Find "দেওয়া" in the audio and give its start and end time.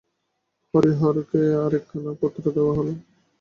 2.55-2.73